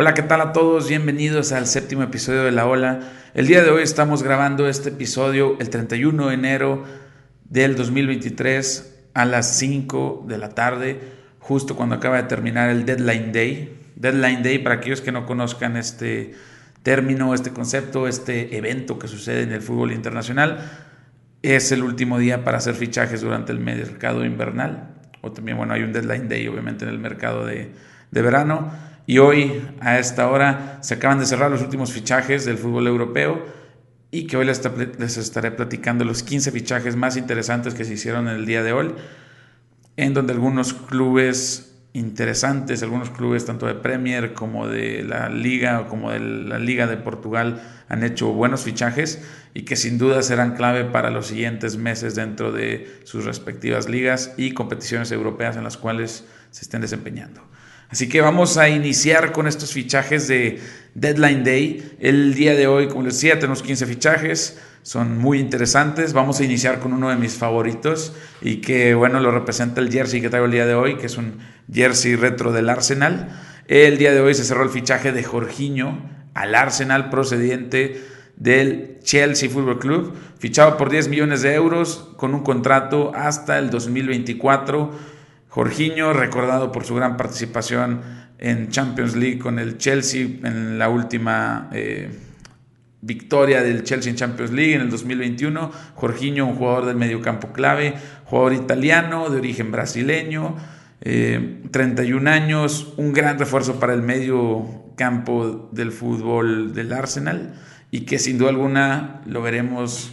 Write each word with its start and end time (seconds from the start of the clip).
Hola, 0.00 0.14
¿qué 0.14 0.22
tal 0.22 0.40
a 0.40 0.52
todos? 0.52 0.88
Bienvenidos 0.88 1.50
al 1.50 1.66
séptimo 1.66 2.04
episodio 2.04 2.44
de 2.44 2.52
La 2.52 2.68
Ola. 2.68 3.00
El 3.34 3.48
día 3.48 3.64
de 3.64 3.70
hoy 3.70 3.82
estamos 3.82 4.22
grabando 4.22 4.68
este 4.68 4.90
episodio 4.90 5.56
el 5.58 5.70
31 5.70 6.28
de 6.28 6.34
enero 6.34 6.84
del 7.50 7.74
2023 7.74 9.08
a 9.14 9.24
las 9.24 9.58
5 9.58 10.24
de 10.28 10.38
la 10.38 10.50
tarde, 10.50 11.00
justo 11.40 11.74
cuando 11.74 11.96
acaba 11.96 12.16
de 12.18 12.28
terminar 12.28 12.70
el 12.70 12.86
Deadline 12.86 13.32
Day. 13.32 13.76
Deadline 13.96 14.44
Day, 14.44 14.58
para 14.60 14.76
aquellos 14.76 15.00
que 15.00 15.10
no 15.10 15.26
conozcan 15.26 15.76
este 15.76 16.32
término, 16.84 17.34
este 17.34 17.50
concepto, 17.50 18.06
este 18.06 18.56
evento 18.56 19.00
que 19.00 19.08
sucede 19.08 19.42
en 19.42 19.50
el 19.50 19.62
fútbol 19.62 19.90
internacional, 19.90 20.60
es 21.42 21.72
el 21.72 21.82
último 21.82 22.20
día 22.20 22.44
para 22.44 22.58
hacer 22.58 22.76
fichajes 22.76 23.20
durante 23.20 23.50
el 23.50 23.58
mercado 23.58 24.24
invernal. 24.24 24.94
O 25.22 25.32
también, 25.32 25.56
bueno, 25.56 25.74
hay 25.74 25.82
un 25.82 25.92
Deadline 25.92 26.28
Day, 26.28 26.46
obviamente, 26.46 26.84
en 26.84 26.92
el 26.92 27.00
mercado 27.00 27.44
de, 27.44 27.72
de 28.12 28.22
verano. 28.22 28.70
Y 29.08 29.20
hoy, 29.20 29.66
a 29.80 29.98
esta 29.98 30.28
hora, 30.28 30.80
se 30.82 30.92
acaban 30.92 31.18
de 31.18 31.24
cerrar 31.24 31.50
los 31.50 31.62
últimos 31.62 31.94
fichajes 31.94 32.44
del 32.44 32.58
fútbol 32.58 32.86
europeo 32.86 33.42
y 34.10 34.26
que 34.26 34.36
hoy 34.36 34.44
les, 34.44 34.60
estaré 35.16 35.50
platicando 35.50 36.04
los 36.04 36.22
15 36.22 36.52
fichajes 36.52 36.94
más 36.94 37.16
interesantes 37.16 37.72
que 37.72 37.86
se 37.86 37.94
hicieron 37.94 38.28
en 38.28 38.36
el 38.36 38.44
día 38.44 38.62
de 38.62 38.74
hoy, 38.74 38.94
en 39.96 40.12
donde 40.12 40.34
algunos 40.34 40.74
clubes 40.74 41.74
interesantes, 41.94 42.82
algunos 42.82 43.08
clubes 43.08 43.46
tanto 43.46 43.64
de 43.64 43.76
Premier 43.76 44.34
como 44.34 44.68
de 44.68 45.02
la 45.04 45.30
Liga 45.30 45.80
o 45.80 45.88
como 45.88 46.10
de 46.10 46.20
la 46.20 46.58
Liga 46.58 46.86
de 46.86 46.98
Portugal 46.98 47.62
han 47.88 48.04
hecho 48.04 48.34
buenos 48.34 48.64
fichajes 48.64 49.26
y 49.54 49.62
que 49.62 49.76
sin 49.76 49.96
duda 49.96 50.22
serán 50.22 50.54
clave 50.54 50.84
para 50.84 51.10
los 51.10 51.28
siguientes 51.28 51.78
meses 51.78 52.14
dentro 52.14 52.52
de 52.52 53.00
sus 53.04 53.24
respectivas 53.24 53.88
ligas 53.88 54.34
y 54.36 54.52
competiciones 54.52 55.10
europeas 55.12 55.56
en 55.56 55.64
las 55.64 55.78
cuales 55.78 56.26
se 56.50 56.60
estén 56.60 56.82
desempeñando. 56.82 57.40
Así 57.90 58.08
que 58.08 58.20
vamos 58.20 58.58
a 58.58 58.68
iniciar 58.68 59.32
con 59.32 59.46
estos 59.46 59.72
fichajes 59.72 60.28
de 60.28 60.60
Deadline 60.94 61.42
Day. 61.42 61.96
El 62.00 62.34
día 62.34 62.54
de 62.54 62.66
hoy, 62.66 62.88
como 62.88 63.04
les 63.04 63.14
decía, 63.14 63.38
tenemos 63.38 63.62
15 63.62 63.86
fichajes, 63.86 64.58
son 64.82 65.16
muy 65.16 65.38
interesantes. 65.38 66.12
Vamos 66.12 66.38
a 66.40 66.44
iniciar 66.44 66.80
con 66.80 66.92
uno 66.92 67.08
de 67.08 67.16
mis 67.16 67.34
favoritos 67.34 68.12
y 68.42 68.56
que, 68.56 68.94
bueno, 68.94 69.20
lo 69.20 69.30
representa 69.30 69.80
el 69.80 69.90
jersey 69.90 70.20
que 70.20 70.28
traigo 70.28 70.44
el 70.44 70.52
día 70.52 70.66
de 70.66 70.74
hoy, 70.74 70.96
que 70.96 71.06
es 71.06 71.16
un 71.16 71.38
jersey 71.72 72.14
retro 72.14 72.52
del 72.52 72.68
Arsenal. 72.68 73.40
El 73.68 73.96
día 73.96 74.12
de 74.12 74.20
hoy 74.20 74.34
se 74.34 74.44
cerró 74.44 74.64
el 74.64 74.70
fichaje 74.70 75.12
de 75.12 75.24
Jorginho 75.24 75.98
al 76.34 76.54
Arsenal 76.54 77.08
procedente 77.08 78.04
del 78.36 78.98
Chelsea 79.02 79.48
Football 79.48 79.78
Club, 79.78 80.14
fichado 80.38 80.76
por 80.76 80.90
10 80.90 81.08
millones 81.08 81.40
de 81.40 81.54
euros 81.54 82.10
con 82.18 82.34
un 82.34 82.42
contrato 82.42 83.12
hasta 83.14 83.58
el 83.58 83.70
2024 83.70 85.17
Jorginho, 85.58 86.12
recordado 86.12 86.70
por 86.70 86.84
su 86.84 86.94
gran 86.94 87.16
participación 87.16 88.00
en 88.38 88.68
Champions 88.68 89.16
League 89.16 89.40
con 89.40 89.58
el 89.58 89.76
Chelsea 89.76 90.22
en 90.44 90.78
la 90.78 90.88
última 90.88 91.68
eh, 91.72 92.16
victoria 93.00 93.60
del 93.60 93.82
Chelsea 93.82 94.08
en 94.08 94.16
Champions 94.16 94.52
League 94.52 94.74
en 94.74 94.82
el 94.82 94.90
2021. 94.90 95.72
Jorginho, 95.96 96.46
un 96.46 96.54
jugador 96.54 96.86
del 96.86 96.94
mediocampo 96.94 97.52
clave, 97.52 97.94
jugador 98.26 98.52
italiano 98.52 99.30
de 99.30 99.38
origen 99.38 99.72
brasileño, 99.72 100.54
31 101.00 102.30
eh, 102.30 102.32
años, 102.32 102.94
un 102.96 103.12
gran 103.12 103.36
refuerzo 103.36 103.80
para 103.80 103.94
el 103.94 104.02
medio 104.02 104.64
campo 104.94 105.70
del 105.72 105.90
fútbol 105.90 106.72
del 106.72 106.92
Arsenal 106.92 107.54
y 107.90 108.02
que 108.02 108.20
sin 108.20 108.38
duda 108.38 108.50
alguna 108.50 109.22
lo 109.26 109.42
veremos 109.42 110.12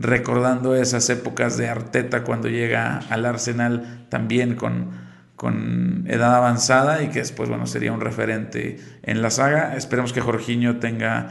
recordando 0.00 0.74
esas 0.74 1.08
épocas 1.10 1.58
de 1.58 1.68
Arteta 1.68 2.24
cuando 2.24 2.48
llega 2.48 3.00
al 3.10 3.26
Arsenal 3.26 4.06
también 4.08 4.56
con, 4.56 4.92
con 5.36 6.06
edad 6.08 6.34
avanzada 6.34 7.02
y 7.02 7.08
que 7.08 7.18
después 7.18 7.50
bueno, 7.50 7.66
sería 7.66 7.92
un 7.92 8.00
referente 8.00 8.78
en 9.02 9.20
la 9.20 9.30
saga. 9.30 9.76
Esperemos 9.76 10.14
que 10.14 10.22
Jorginho 10.22 10.78
tenga 10.78 11.28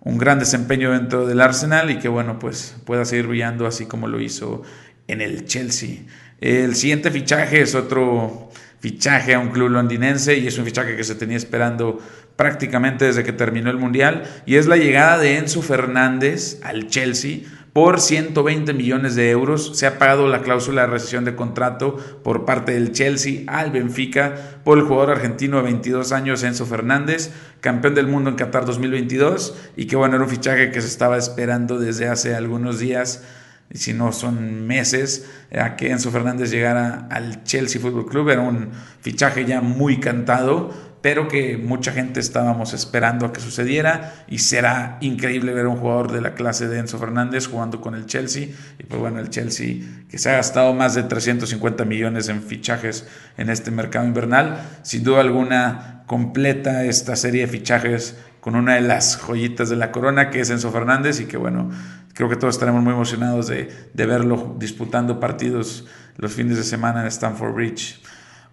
un 0.00 0.18
gran 0.18 0.38
desempeño 0.38 0.92
dentro 0.92 1.26
del 1.26 1.40
Arsenal 1.40 1.90
y 1.90 1.98
que 1.98 2.06
bueno, 2.06 2.38
pues 2.38 2.76
pueda 2.84 3.04
seguir 3.04 3.26
brillando 3.26 3.66
así 3.66 3.86
como 3.86 4.06
lo 4.06 4.20
hizo 4.20 4.62
en 5.08 5.20
el 5.20 5.44
Chelsea. 5.44 6.04
El 6.40 6.76
siguiente 6.76 7.10
fichaje 7.10 7.60
es 7.60 7.74
otro 7.74 8.50
fichaje 8.78 9.34
a 9.34 9.40
un 9.40 9.48
club 9.48 9.70
londinense 9.70 10.38
y 10.38 10.46
es 10.46 10.58
un 10.58 10.64
fichaje 10.64 10.94
que 10.96 11.02
se 11.02 11.16
tenía 11.16 11.36
esperando 11.36 11.98
prácticamente 12.36 13.06
desde 13.06 13.24
que 13.24 13.32
terminó 13.32 13.68
el 13.70 13.78
Mundial 13.78 14.22
y 14.46 14.56
es 14.56 14.66
la 14.66 14.76
llegada 14.76 15.18
de 15.18 15.38
Enzo 15.38 15.60
Fernández 15.60 16.60
al 16.62 16.86
Chelsea 16.86 17.40
por 17.76 18.00
120 18.00 18.72
millones 18.72 19.16
de 19.16 19.28
euros. 19.28 19.72
Se 19.74 19.86
ha 19.86 19.98
pagado 19.98 20.28
la 20.28 20.40
cláusula 20.40 20.80
de 20.80 20.86
rescisión 20.86 21.26
de 21.26 21.36
contrato 21.36 21.98
por 22.24 22.46
parte 22.46 22.72
del 22.72 22.92
Chelsea 22.92 23.42
al 23.48 23.70
Benfica 23.70 24.60
por 24.64 24.78
el 24.78 24.84
jugador 24.84 25.10
argentino 25.10 25.58
de 25.58 25.64
22 25.64 26.10
años 26.12 26.42
Enzo 26.42 26.64
Fernández, 26.64 27.32
campeón 27.60 27.94
del 27.94 28.06
mundo 28.06 28.30
en 28.30 28.36
Qatar 28.36 28.64
2022 28.64 29.54
y 29.76 29.86
que 29.86 29.94
bueno, 29.94 30.14
era 30.14 30.24
un 30.24 30.30
fichaje 30.30 30.70
que 30.70 30.80
se 30.80 30.86
estaba 30.86 31.18
esperando 31.18 31.78
desde 31.78 32.08
hace 32.08 32.34
algunos 32.34 32.78
días 32.78 33.24
y 33.70 33.76
si 33.76 33.92
no 33.92 34.10
son 34.10 34.66
meses, 34.66 35.28
a 35.52 35.76
que 35.76 35.90
Enzo 35.90 36.10
Fernández 36.10 36.50
llegara 36.50 37.08
al 37.10 37.44
Chelsea 37.44 37.78
Football 37.78 38.06
Club. 38.06 38.30
Era 38.30 38.40
un 38.40 38.70
fichaje 39.02 39.44
ya 39.44 39.60
muy 39.60 40.00
cantado, 40.00 40.72
pero 41.06 41.28
que 41.28 41.56
mucha 41.56 41.92
gente 41.92 42.18
estábamos 42.18 42.72
esperando 42.72 43.26
a 43.26 43.32
que 43.32 43.40
sucediera 43.40 44.24
y 44.26 44.40
será 44.40 44.98
increíble 45.00 45.54
ver 45.54 45.66
a 45.66 45.68
un 45.68 45.76
jugador 45.76 46.10
de 46.10 46.20
la 46.20 46.34
clase 46.34 46.66
de 46.66 46.80
Enzo 46.80 46.98
Fernández 46.98 47.46
jugando 47.46 47.80
con 47.80 47.94
el 47.94 48.06
Chelsea 48.06 48.48
y 48.76 48.82
pues 48.82 49.00
bueno, 49.00 49.20
el 49.20 49.30
Chelsea 49.30 49.84
que 50.10 50.18
se 50.18 50.30
ha 50.30 50.32
gastado 50.32 50.74
más 50.74 50.96
de 50.96 51.04
350 51.04 51.84
millones 51.84 52.28
en 52.28 52.42
fichajes 52.42 53.06
en 53.36 53.50
este 53.50 53.70
mercado 53.70 54.04
invernal, 54.04 54.58
sin 54.82 55.04
duda 55.04 55.20
alguna 55.20 56.02
completa 56.06 56.84
esta 56.84 57.14
serie 57.14 57.42
de 57.42 57.46
fichajes 57.46 58.16
con 58.40 58.56
una 58.56 58.74
de 58.74 58.80
las 58.80 59.16
joyitas 59.16 59.68
de 59.68 59.76
la 59.76 59.92
corona 59.92 60.30
que 60.30 60.40
es 60.40 60.50
Enzo 60.50 60.72
Fernández 60.72 61.20
y 61.20 61.26
que 61.26 61.36
bueno, 61.36 61.70
creo 62.14 62.28
que 62.28 62.34
todos 62.34 62.56
estaremos 62.56 62.82
muy 62.82 62.94
emocionados 62.94 63.46
de, 63.46 63.70
de 63.94 64.06
verlo 64.06 64.56
disputando 64.58 65.20
partidos 65.20 65.86
los 66.16 66.32
fines 66.32 66.56
de 66.56 66.64
semana 66.64 67.02
en 67.02 67.06
Stamford 67.06 67.54
Bridge. 67.54 68.00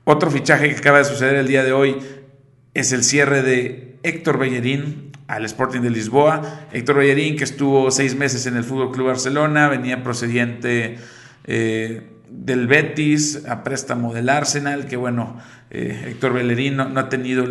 Otro 0.03 0.30
fichaje 0.30 0.69
que 0.69 0.75
acaba 0.75 1.00
de 1.00 1.06
suceder 1.06 1.36
el 1.36 1.47
día 1.47 1.63
de 1.63 1.72
hoy 1.72 1.97
es 2.73 2.91
el 2.91 3.03
cierre 3.03 3.44
de 3.44 4.00
Héctor 4.03 4.38
Bellerín 4.38 5.11
al 5.28 5.45
Sporting 5.45 5.81
de 5.81 5.89
Lisboa. 5.89 6.67
Héctor 6.72 6.97
Bellerín, 6.97 7.38
que 7.38 7.44
estuvo 7.44 7.89
seis 7.91 8.16
meses 8.16 8.45
en 8.45 8.57
el 8.57 8.63
Fútbol 8.63 8.91
Club 8.91 9.07
Barcelona, 9.07 9.67
venía 9.67 10.03
procediente 10.03 10.97
eh, 11.45 12.09
del 12.29 12.67
Betis 12.67 13.45
a 13.47 13.63
préstamo 13.63 14.13
del 14.13 14.29
Arsenal, 14.29 14.88
que 14.88 14.97
bueno, 14.97 15.38
eh, 15.69 16.07
Héctor 16.07 16.33
Bellerín 16.33 16.78
no, 16.78 17.00
ha 17.00 17.09
tenido 17.09 17.45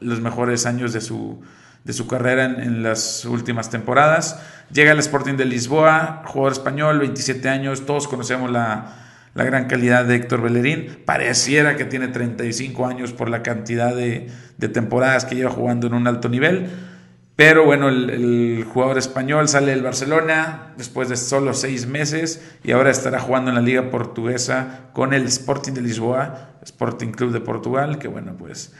los 0.00 0.20
mejores 0.20 0.66
años 0.66 0.92
de 0.92 1.00
su, 1.00 1.40
de 1.84 1.92
su 1.92 2.06
carrera 2.06 2.44
en, 2.44 2.60
en, 2.60 2.82
las 2.82 3.24
últimas 3.24 3.70
temporadas. 3.70 4.38
Llega 4.70 4.92
al 4.92 4.98
Sporting 4.98 5.34
de 5.34 5.46
Lisboa, 5.46 6.22
jugador 6.26 6.52
español, 6.52 6.98
27 6.98 7.48
años, 7.48 7.86
todos 7.86 8.06
conocemos 8.06 8.50
la 8.50 9.01
la 9.34 9.44
gran 9.44 9.66
calidad 9.66 10.04
de 10.04 10.16
Héctor 10.16 10.42
Bellerín. 10.42 10.98
Pareciera 11.04 11.76
que 11.76 11.84
tiene 11.84 12.08
35 12.08 12.86
años 12.86 13.12
por 13.12 13.30
la 13.30 13.42
cantidad 13.42 13.94
de, 13.94 14.30
temporadas 14.72 15.24
que 15.24 15.34
lleva 15.34 15.50
jugando 15.50 15.86
en 15.86 15.94
un 15.94 16.06
alto 16.06 16.28
nivel. 16.28 16.68
Pero 17.34 17.64
bueno, 17.64 17.88
el, 17.88 18.64
jugador 18.64 18.98
español 18.98 19.48
sale 19.48 19.72
del 19.72 19.82
Barcelona 19.82 20.74
después 20.76 21.08
de 21.08 21.16
solo 21.16 21.54
seis 21.54 21.86
meses 21.86 22.42
y 22.62 22.72
ahora 22.72 22.90
estará 22.90 23.20
jugando 23.20 23.50
en 23.50 23.56
la 23.56 23.62
Liga 23.62 23.90
Portuguesa 23.90 24.90
con 24.92 25.14
el 25.14 25.24
Sporting 25.24 25.72
de 25.72 25.80
Lisboa, 25.80 26.50
Sporting 26.62 27.08
Club 27.08 27.32
de 27.32 27.40
Portugal, 27.40 27.98
que 27.98 28.08
bueno, 28.08 28.36
pues 28.38 28.74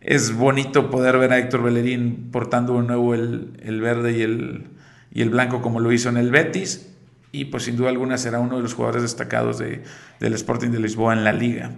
es 0.00 0.34
bonito 0.34 0.90
poder 0.90 1.18
ver 1.18 1.32
a 1.32 1.38
Héctor 1.38 1.62
Bellerín 1.62 2.30
portando 2.32 2.80
de 2.80 2.86
nuevo 2.86 3.14
el, 3.14 3.80
verde 3.80 4.18
y 5.12 5.22
el 5.22 5.30
blanco 5.30 5.60
como 5.60 5.78
lo 5.78 5.92
hizo 5.92 6.08
en 6.08 6.16
el 6.16 6.30
Betis 6.30 6.97
y 7.32 7.46
pues 7.46 7.64
sin 7.64 7.76
duda 7.76 7.90
alguna 7.90 8.18
será 8.18 8.40
uno 8.40 8.56
de 8.56 8.62
los 8.62 8.74
jugadores 8.74 9.02
destacados 9.02 9.58
de, 9.58 9.82
del 10.20 10.34
Sporting 10.34 10.70
de 10.70 10.80
Lisboa 10.80 11.12
en 11.12 11.24
la 11.24 11.32
liga. 11.32 11.72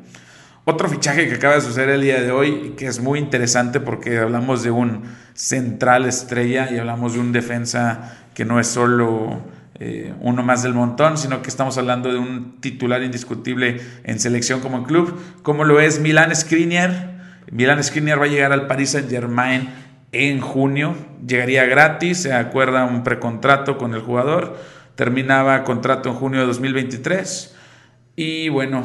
Otro 0.64 0.88
fichaje 0.88 1.26
que 1.26 1.34
acaba 1.34 1.54
de 1.54 1.62
suceder 1.62 1.88
el 1.88 2.02
día 2.02 2.20
de 2.20 2.30
hoy, 2.30 2.74
que 2.76 2.86
es 2.86 3.00
muy 3.00 3.18
interesante 3.18 3.80
porque 3.80 4.18
hablamos 4.18 4.62
de 4.62 4.70
un 4.70 5.02
central 5.34 6.04
estrella 6.04 6.68
y 6.70 6.78
hablamos 6.78 7.14
de 7.14 7.20
un 7.20 7.32
defensa 7.32 8.18
que 8.34 8.44
no 8.44 8.60
es 8.60 8.66
solo 8.66 9.40
eh, 9.82 10.12
uno 10.20 10.42
más 10.42 10.62
del 10.62 10.74
montón, 10.74 11.16
sino 11.16 11.40
que 11.40 11.48
estamos 11.48 11.78
hablando 11.78 12.12
de 12.12 12.18
un 12.18 12.60
titular 12.60 13.02
indiscutible 13.02 13.80
en 14.04 14.20
selección 14.20 14.60
como 14.60 14.76
en 14.76 14.84
club, 14.84 15.18
como 15.42 15.64
lo 15.64 15.80
es 15.80 15.98
Milan 15.98 16.36
Skriniar. 16.36 17.18
Milan 17.50 17.82
Skriniar 17.82 18.20
va 18.20 18.26
a 18.26 18.28
llegar 18.28 18.52
al 18.52 18.66
Paris 18.66 18.90
Saint 18.90 19.08
Germain 19.08 19.70
en 20.12 20.40
junio, 20.40 20.94
llegaría 21.26 21.64
gratis, 21.64 22.18
se 22.18 22.34
acuerda 22.34 22.84
un 22.84 23.02
precontrato 23.02 23.78
con 23.78 23.94
el 23.94 24.00
jugador 24.02 24.58
terminaba 25.00 25.64
contrato 25.64 26.10
en 26.10 26.14
junio 26.14 26.40
de 26.40 26.46
2023. 26.48 27.54
Y 28.16 28.50
bueno, 28.50 28.84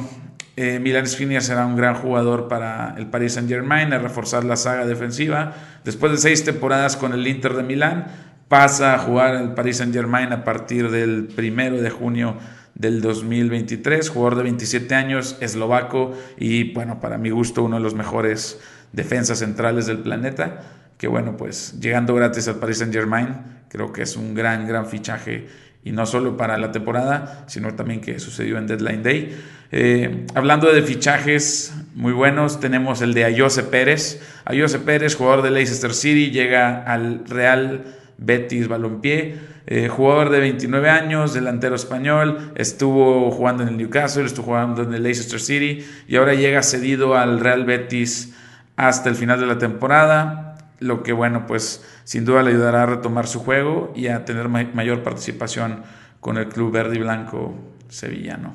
eh, 0.56 0.80
Milan 0.80 1.06
Skriniar 1.06 1.42
será 1.42 1.66
un 1.66 1.76
gran 1.76 1.96
jugador 1.96 2.48
para 2.48 2.96
el 2.98 3.08
Paris 3.08 3.34
Saint 3.34 3.50
Germain, 3.50 3.92
a 3.92 3.98
reforzar 3.98 4.46
la 4.46 4.56
saga 4.56 4.86
defensiva. 4.86 5.52
Después 5.84 6.14
de 6.14 6.18
seis 6.18 6.46
temporadas 6.46 6.96
con 6.96 7.12
el 7.12 7.28
Inter 7.28 7.54
de 7.54 7.64
Milán, 7.64 8.08
pasa 8.48 8.94
a 8.94 9.00
jugar 9.00 9.36
el 9.36 9.56
Paris 9.56 9.76
Saint 9.76 9.94
Germain 9.94 10.32
a 10.32 10.46
partir 10.46 10.90
del 10.90 11.28
primero 11.36 11.82
de 11.82 11.90
junio 11.90 12.38
del 12.76 13.02
2023, 13.02 14.08
jugador 14.08 14.38
de 14.38 14.44
27 14.44 14.96
años, 14.96 15.36
eslovaco 15.42 16.14
y 16.38 16.72
bueno, 16.72 17.02
para 17.02 17.18
mi 17.18 17.30
gusto 17.30 17.62
uno 17.62 17.76
de 17.76 17.84
los 17.84 17.94
mejores 17.94 18.62
defensas 18.94 19.40
centrales 19.40 19.86
del 19.86 19.98
planeta, 19.98 20.62
que 20.98 21.10
bueno, 21.10 21.36
pues 21.36 21.78
llegando 21.82 22.16
gratis 22.16 22.48
al 22.48 22.56
Paris 22.56 22.78
Saint 22.78 22.94
Germain, 22.94 23.36
creo 23.68 23.92
que 23.92 24.04
es 24.04 24.16
un 24.16 24.34
gran, 24.34 24.66
gran 24.66 24.86
fichaje 24.86 25.65
y 25.86 25.92
no 25.92 26.06
solo 26.06 26.36
para 26.36 26.58
la 26.58 26.74
temporada, 26.74 27.46
sino 27.48 27.76
también 27.76 28.02
que 28.02 28.20
sucedió 28.20 28.58
en 28.58 28.68
Deadline 28.68 29.04
Day. 29.04 29.38
Eh, 29.72 30.26
hablando 30.34 30.74
de 30.74 30.82
fichajes 30.82 31.74
muy 31.94 32.12
buenos, 32.12 32.60
tenemos 32.60 33.02
el 33.02 33.14
de 33.14 33.24
Ayose 33.24 33.64
Pérez. 33.64 34.22
Ayose 34.44 34.80
Pérez, 34.80 35.16
jugador 35.16 35.44
de 35.44 35.52
Leicester 35.52 35.94
City, 35.94 36.32
llega 36.32 36.84
al 36.84 37.24
Real 37.28 37.86
Betis 38.18 38.68
Balompié. 38.68 39.36
Eh, 39.68 39.88
jugador 39.88 40.30
de 40.30 40.40
29 40.40 40.90
años, 40.90 41.34
delantero 41.34 41.76
español, 41.76 42.52
estuvo 42.56 43.31
jugando 43.31 43.64
en 43.64 43.70
el 43.70 43.78
Newcastle, 43.78 44.26
estuvo 44.26 44.46
jugando 44.46 44.84
en 44.84 44.94
el 44.94 45.02
Leicester 45.02 45.40
City 45.40 45.84
y 46.08 46.18
ahora 46.18 46.36
llega 46.36 46.62
cedido 46.62 47.16
al 47.16 47.40
Real 47.40 47.66
Betis 47.66 48.36
hasta 48.76 49.10
el 49.10 49.16
final 49.16 49.40
de 49.40 49.48
la 49.48 49.58
temporada, 49.58 50.44
lo 50.80 51.04
que 51.04 51.13
bueno, 51.13 51.48
pues 51.48 51.83
sin 52.04 52.25
duda 52.25 52.44
le 52.44 52.51
ayudará 52.51 52.83
a 52.83 52.86
retomar 52.86 53.27
su 53.27 53.39
juego 53.39 53.94
y 53.95 54.07
a 54.07 54.25
tener 54.25 54.50
mayor 54.50 55.04
participación 55.04 55.83
con 56.19 56.38
el 56.38 56.48
club 56.48 56.72
verde 56.72 56.95
y 56.95 57.00
blanco 57.00 57.56
sevillano. 57.89 58.54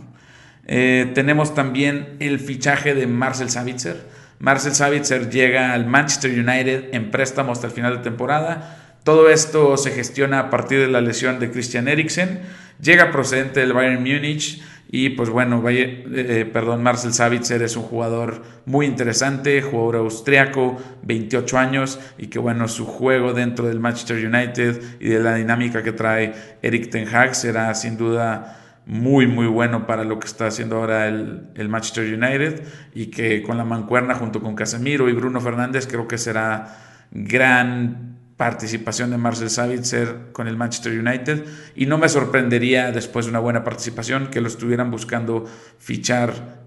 Eh, 0.67 1.11
tenemos 1.15 1.55
también 1.55 2.17
el 2.21 2.39
fichaje 2.39 2.95
de 2.95 3.07
Marcel 3.07 3.51
Savitzer. 3.51 4.09
Marcel 4.39 4.75
Savitzer 4.75 5.31
llega 5.31 5.73
al 5.73 5.87
Manchester 5.87 6.31
United 6.31 6.95
en 6.95 7.11
préstamo 7.11 7.53
hasta 7.53 7.67
el 7.67 7.73
final 7.73 7.97
de 7.97 8.03
temporada 8.03 8.81
todo 9.05 9.31
esto 9.31 9.79
se 9.79 9.93
gestiona 9.93 10.39
a 10.39 10.51
partir 10.51 10.79
de 10.81 10.89
la 10.89 11.01
lesión 11.01 11.41
de 11.41 11.51
Christian 11.51 11.89
Eriksen. 11.89 12.41
Llega 12.83 13.11
procedente 13.11 13.61
del 13.61 13.73
Bayern 13.73 14.03
Múnich 14.03 14.63
y 14.93 15.11
pues 15.11 15.31
bueno, 15.31 15.63
eh, 15.69 16.51
perdón, 16.53 16.83
Marcel 16.83 17.13
Savitzer 17.13 17.63
es 17.63 17.77
un 17.77 17.85
jugador 17.85 18.43
muy 18.67 18.87
interesante, 18.87 19.63
jugador 19.63 19.97
austriaco, 19.97 20.79
28 21.05 21.59
años 21.59 22.01
y 22.19 22.27
que 22.27 22.41
bueno, 22.41 22.67
su 22.67 22.87
juego 22.87 23.33
dentro 23.33 23.69
del 23.69 23.79
Manchester 23.79 24.17
United 24.17 24.99
y 24.99 25.11
de 25.11 25.21
la 25.21 25.37
dinámica 25.37 25.85
que 25.85 25.93
trae 25.93 26.35
Eric 26.61 26.91
Ten 26.91 27.07
Hag 27.07 27.37
será 27.37 27.73
sin 27.75 27.97
duda 27.97 28.57
muy 28.85 29.29
muy 29.29 29.47
bueno 29.47 29.87
para 29.87 30.03
lo 30.03 30.19
que 30.19 30.27
está 30.27 30.49
haciendo 30.49 30.79
ahora 30.79 31.07
el, 31.07 31.51
el 31.55 31.69
Manchester 31.69 32.13
United 32.13 32.65
y 32.93 33.07
que 33.07 33.43
con 33.43 33.59
la 33.59 33.65
mancuerna 33.65 34.17
junto 34.17 34.41
con 34.41 34.57
Casemiro 34.57 35.09
y 35.09 35.13
Bruno 35.13 35.41
Fernández 35.41 35.87
creo 35.87 36.09
que 36.09 36.19
será 36.19 37.07
gran 37.13 38.20
participación 38.41 39.11
de 39.11 39.19
Marcel 39.19 39.51
Savitzer 39.51 40.33
con 40.33 40.49
el 40.49 40.57
Manchester 40.57 40.99
United 40.99 41.45
y 41.75 41.85
no 41.85 41.99
me 41.99 42.09
sorprendería 42.09 42.91
después 42.91 43.27
de 43.27 43.31
una 43.33 43.39
buena 43.39 43.65
participación 43.65 44.29
que 44.29 44.41
lo 44.41 44.49
estuvieran 44.49 44.91
buscando 44.91 45.45
fichar 45.79 46.63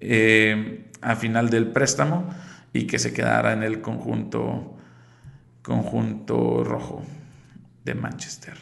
eh, 0.00 0.86
a 1.02 1.14
final 1.14 1.50
del 1.50 1.66
préstamo 1.66 2.34
y 2.72 2.86
que 2.86 2.98
se 2.98 3.12
quedara 3.12 3.52
en 3.52 3.62
el 3.62 3.82
conjunto, 3.82 4.78
conjunto 5.60 6.64
rojo 6.64 7.04
de 7.84 7.94
Manchester. 7.94 8.54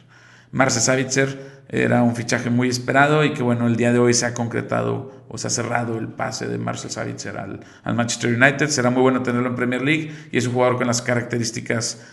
Marcel 0.51 0.83
Savitzer 0.83 1.63
era 1.69 2.03
un 2.03 2.17
fichaje 2.17 2.51
muy 2.51 2.69
esperado 2.69 3.25
y 3.25 3.35
que 3.35 3.45
bueno, 3.45 3.69
el 3.69 3.77
día 3.77 3.93
de 3.93 4.01
hoy 4.01 4.15
se 4.15 4.27
ha 4.27 4.35
concretado 4.35 5.27
o 5.29 5.39
se 5.39 5.47
ha 5.47 5.51
cerrado 5.51 5.97
el 5.97 6.09
pase 6.09 6.49
de 6.49 6.59
Marcel 6.59 6.91
Savitzer 6.91 7.39
al, 7.39 7.61
al 7.85 7.95
Manchester 7.95 8.35
United. 8.35 8.67
Será 8.67 8.91
muy 8.91 9.01
bueno 9.01 9.23
tenerlo 9.23 9.49
en 9.49 9.55
Premier 9.55 9.83
League 9.83 10.13
y 10.33 10.39
es 10.39 10.49
un 10.49 10.55
jugador 10.55 10.77
con 10.77 10.89
las 10.89 11.03
características 11.03 12.05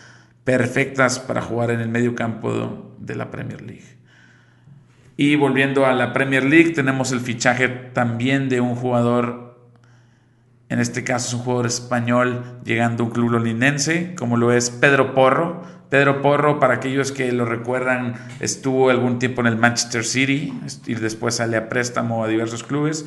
perfectas 0.50 1.20
para 1.20 1.40
jugar 1.40 1.70
en 1.70 1.78
el 1.78 1.88
medio 1.88 2.16
campo 2.16 2.92
de 2.98 3.14
la 3.14 3.30
Premier 3.30 3.62
League. 3.62 3.84
Y 5.16 5.36
volviendo 5.36 5.86
a 5.86 5.92
la 5.92 6.12
Premier 6.12 6.42
League, 6.42 6.70
tenemos 6.70 7.12
el 7.12 7.20
fichaje 7.20 7.68
también 7.68 8.48
de 8.48 8.60
un 8.60 8.74
jugador, 8.74 9.70
en 10.68 10.80
este 10.80 11.04
caso 11.04 11.28
es 11.28 11.34
un 11.34 11.40
jugador 11.40 11.66
español 11.66 12.42
llegando 12.64 13.04
a 13.04 13.06
un 13.06 13.12
club 13.12 13.30
londinense, 13.30 14.16
como 14.16 14.36
lo 14.36 14.52
es 14.52 14.70
Pedro 14.70 15.14
Porro. 15.14 15.62
Pedro 15.88 16.20
Porro, 16.20 16.58
para 16.58 16.74
aquellos 16.74 17.12
que 17.12 17.30
lo 17.30 17.44
recuerdan, 17.44 18.14
estuvo 18.40 18.90
algún 18.90 19.20
tiempo 19.20 19.42
en 19.42 19.46
el 19.46 19.56
Manchester 19.56 20.04
City 20.04 20.52
y 20.86 20.94
después 20.94 21.36
sale 21.36 21.56
a 21.58 21.68
préstamo 21.68 22.24
a 22.24 22.28
diversos 22.28 22.64
clubes. 22.64 23.06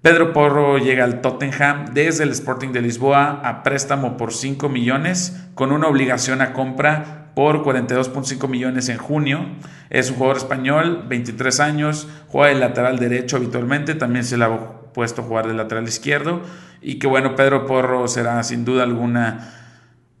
Pedro 0.00 0.32
Porro 0.32 0.78
llega 0.78 1.02
al 1.02 1.20
Tottenham 1.22 1.86
desde 1.92 2.22
el 2.22 2.30
Sporting 2.30 2.68
de 2.68 2.82
Lisboa 2.82 3.40
a 3.42 3.64
préstamo 3.64 4.16
por 4.16 4.32
5 4.32 4.68
millones 4.68 5.44
con 5.54 5.72
una 5.72 5.88
obligación 5.88 6.40
a 6.40 6.52
compra 6.52 7.32
por 7.34 7.64
42.5 7.64 8.48
millones 8.48 8.88
en 8.90 8.98
junio. 8.98 9.44
Es 9.90 10.10
un 10.10 10.16
jugador 10.16 10.36
español, 10.36 11.04
23 11.08 11.58
años, 11.58 12.08
juega 12.28 12.54
de 12.54 12.60
lateral 12.60 13.00
derecho 13.00 13.38
habitualmente, 13.38 13.96
también 13.96 14.24
se 14.24 14.36
le 14.36 14.44
ha 14.44 14.56
puesto 14.92 15.22
a 15.22 15.24
jugar 15.24 15.48
de 15.48 15.54
lateral 15.54 15.88
izquierdo 15.88 16.42
y 16.80 17.00
que 17.00 17.08
bueno, 17.08 17.34
Pedro 17.34 17.66
Porro 17.66 18.06
será 18.06 18.40
sin 18.44 18.64
duda 18.64 18.84
alguna 18.84 19.52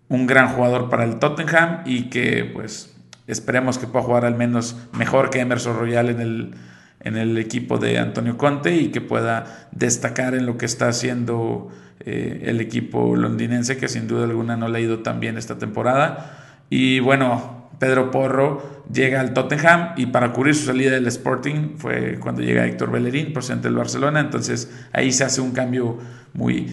un 0.08 0.26
gran 0.26 0.48
jugador 0.48 0.90
para 0.90 1.04
el 1.04 1.20
Tottenham 1.20 1.82
y 1.84 2.10
que 2.10 2.50
pues 2.52 2.96
esperemos 3.28 3.78
que 3.78 3.86
pueda 3.86 4.04
jugar 4.04 4.24
al 4.24 4.34
menos 4.34 4.76
mejor 4.92 5.30
que 5.30 5.38
Emerson 5.38 5.78
Royal 5.78 6.08
en 6.08 6.20
el 6.20 6.54
en 7.00 7.16
el 7.16 7.38
equipo 7.38 7.78
de 7.78 7.98
Antonio 7.98 8.36
Conte 8.36 8.76
y 8.76 8.88
que 8.88 9.00
pueda 9.00 9.68
destacar 9.72 10.34
en 10.34 10.46
lo 10.46 10.58
que 10.58 10.66
está 10.66 10.88
haciendo 10.88 11.68
eh, 12.00 12.44
el 12.46 12.60
equipo 12.60 13.16
londinense, 13.16 13.76
que 13.76 13.88
sin 13.88 14.08
duda 14.08 14.24
alguna 14.24 14.56
no 14.56 14.68
le 14.68 14.78
ha 14.78 14.80
ido 14.80 15.00
tan 15.00 15.20
bien 15.20 15.36
esta 15.36 15.58
temporada. 15.58 16.64
Y 16.70 17.00
bueno, 17.00 17.68
Pedro 17.78 18.10
Porro 18.10 18.84
llega 18.92 19.20
al 19.20 19.32
Tottenham 19.32 19.92
y 19.96 20.06
para 20.06 20.32
cubrir 20.32 20.54
su 20.54 20.66
salida 20.66 20.92
del 20.92 21.06
Sporting 21.06 21.76
fue 21.76 22.18
cuando 22.18 22.42
llega 22.42 22.66
Héctor 22.66 22.90
Bellerín, 22.90 23.32
procedente 23.32 23.68
del 23.68 23.76
Barcelona. 23.76 24.20
Entonces 24.20 24.70
ahí 24.92 25.12
se 25.12 25.24
hace 25.24 25.40
un 25.40 25.52
cambio 25.52 25.98
muy 26.34 26.66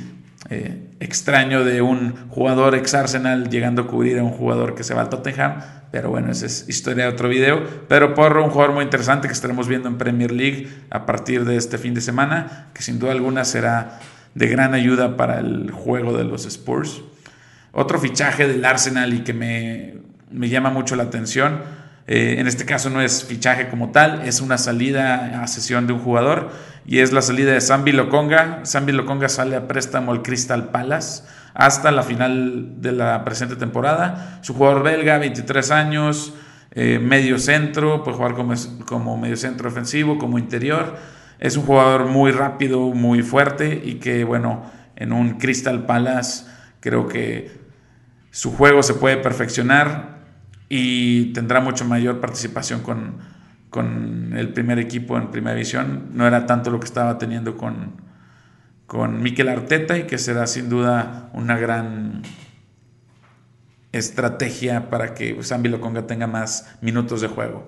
eh, 0.49 0.89
extraño 0.99 1.63
de 1.63 1.81
un 1.81 2.29
jugador 2.29 2.75
ex 2.75 2.93
Arsenal 2.93 3.49
llegando 3.49 3.83
a 3.83 3.87
cubrir 3.87 4.19
a 4.19 4.23
un 4.23 4.31
jugador 4.31 4.75
que 4.75 4.83
se 4.83 4.93
va 4.93 5.01
al 5.01 5.09
Tottenham 5.09 5.61
pero 5.95 6.09
bueno, 6.09 6.29
esa 6.29 6.45
es 6.45 6.67
historia 6.67 7.05
de 7.05 7.11
otro 7.11 7.29
video. 7.29 7.63
Pero 7.87 8.15
Porro, 8.15 8.43
un 8.43 8.49
jugador 8.49 8.75
muy 8.75 8.83
interesante 8.83 9.29
que 9.29 9.33
estaremos 9.33 9.69
viendo 9.69 9.87
en 9.87 9.97
Premier 9.97 10.29
League 10.29 10.67
a 10.89 11.05
partir 11.05 11.45
de 11.45 11.55
este 11.55 11.77
fin 11.77 11.93
de 11.93 12.01
semana, 12.01 12.67
que 12.73 12.81
sin 12.81 12.99
duda 12.99 13.13
alguna 13.13 13.45
será 13.45 14.01
de 14.33 14.47
gran 14.47 14.73
ayuda 14.73 15.15
para 15.15 15.39
el 15.39 15.71
juego 15.71 16.17
de 16.17 16.25
los 16.25 16.45
Spurs. 16.45 17.01
Otro 17.71 17.97
fichaje 17.97 18.45
del 18.45 18.65
Arsenal 18.65 19.13
y 19.13 19.19
que 19.19 19.33
me, 19.33 19.93
me 20.29 20.49
llama 20.49 20.69
mucho 20.69 20.97
la 20.97 21.03
atención, 21.03 21.61
eh, 22.07 22.35
en 22.37 22.47
este 22.47 22.65
caso 22.65 22.89
no 22.89 23.01
es 23.01 23.23
fichaje 23.25 23.67
como 23.67 23.91
tal, 23.91 24.27
es 24.27 24.39
una 24.39 24.57
salida 24.57 25.41
a 25.41 25.47
sesión 25.47 25.87
de 25.87 25.93
un 25.93 25.99
jugador 25.99 26.51
y 26.85 26.99
es 26.99 27.11
la 27.11 27.23
salida 27.23 27.53
de 27.53 27.61
Sambi 27.61 27.91
Lokonga. 27.91 28.59
Sambi 28.63 28.91
Lokonga 28.91 29.27
sale 29.27 29.55
a 29.55 29.67
préstamo 29.67 30.11
al 30.11 30.21
Crystal 30.21 30.69
Palace 30.69 31.23
hasta 31.55 31.91
la 31.91 32.03
final 32.03 32.81
de 32.81 32.91
la 32.91 33.23
presente 33.23 33.55
temporada. 33.55 34.39
Su 34.41 34.53
jugador 34.53 34.83
belga, 34.83 35.17
23 35.17 35.71
años, 35.71 36.33
eh, 36.71 36.99
medio 36.99 37.39
centro, 37.39 38.03
puede 38.03 38.17
jugar 38.17 38.35
como, 38.35 38.53
como 38.85 39.17
medio 39.17 39.37
centro 39.37 39.69
ofensivo, 39.69 40.19
como 40.19 40.37
interior. 40.37 40.97
Es 41.39 41.57
un 41.57 41.65
jugador 41.65 42.05
muy 42.05 42.31
rápido, 42.31 42.81
muy 42.91 43.23
fuerte 43.23 43.81
y 43.83 43.95
que, 43.95 44.23
bueno, 44.23 44.69
en 44.95 45.11
un 45.11 45.39
Crystal 45.39 45.85
Palace 45.85 46.45
creo 46.81 47.07
que 47.07 47.51
su 48.29 48.55
juego 48.55 48.83
se 48.83 48.93
puede 48.93 49.17
perfeccionar 49.17 50.14
y 50.69 51.33
tendrá 51.33 51.59
mucho 51.61 51.85
mayor 51.85 52.19
participación 52.19 52.81
con, 52.81 53.17
con 53.69 54.33
el 54.35 54.53
primer 54.53 54.79
equipo 54.79 55.17
en 55.17 55.31
primera 55.31 55.55
división. 55.55 56.09
No 56.13 56.25
era 56.25 56.45
tanto 56.45 56.71
lo 56.71 56.79
que 56.79 56.85
estaba 56.85 57.17
teniendo 57.17 57.57
con, 57.57 57.93
con 58.87 59.21
Mikel 59.21 59.49
Arteta 59.49 59.97
y 59.97 60.03
que 60.03 60.17
será 60.17 60.47
sin 60.47 60.69
duda 60.69 61.29
una 61.33 61.57
gran 61.57 62.23
estrategia 63.91 64.89
para 64.89 65.13
que 65.13 65.37
Zambi 65.41 65.69
Lokonga 65.69 66.07
tenga 66.07 66.27
más 66.27 66.75
minutos 66.81 67.21
de 67.21 67.27
juego. 67.27 67.67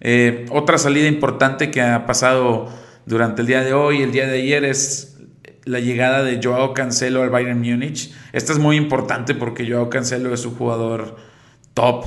Eh, 0.00 0.46
otra 0.50 0.78
salida 0.78 1.08
importante 1.08 1.70
que 1.70 1.82
ha 1.82 2.06
pasado 2.06 2.68
durante 3.06 3.42
el 3.42 3.46
día 3.46 3.62
de 3.62 3.72
hoy, 3.72 4.02
el 4.02 4.12
día 4.12 4.26
de 4.26 4.38
ayer, 4.38 4.64
es 4.64 5.18
la 5.64 5.80
llegada 5.80 6.22
de 6.22 6.40
Joao 6.42 6.72
Cancelo 6.74 7.22
al 7.22 7.30
Bayern 7.30 7.58
Múnich. 7.58 8.12
Esta 8.32 8.52
es 8.52 8.58
muy 8.58 8.76
importante 8.76 9.34
porque 9.34 9.70
Joao 9.70 9.90
Cancelo 9.90 10.32
es 10.32 10.44
un 10.46 10.54
jugador 10.54 11.16
top. 11.78 12.06